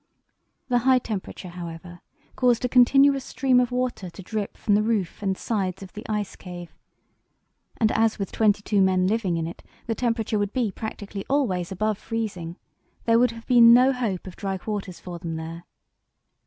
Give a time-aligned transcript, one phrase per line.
[0.67, 2.01] The high temperature, however,
[2.35, 6.03] caused a continuous stream of water to drip from the roof and sides of the
[6.09, 6.73] ice cave,
[7.77, 11.71] and as with twenty two men living in it the temperature would be practically always
[11.71, 12.57] above freezing,
[13.05, 15.65] there would have been no hope of dry quarters for them there.